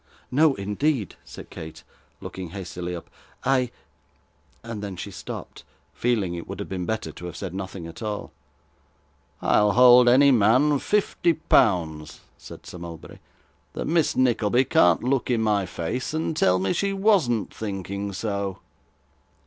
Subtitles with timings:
[0.31, 1.83] 'No, indeed,' said Kate,
[2.21, 3.07] looking hastily up,
[3.43, 3.69] 'I'
[4.63, 8.01] and then she stopped, feeling it would have been better to have said nothing at
[8.01, 8.31] all.
[9.43, 13.19] 'I'll hold any man fifty pounds,' said Sir Mulberry,
[13.73, 18.57] 'that Miss Nickleby can't look in my face, and tell me she wasn't thinking so.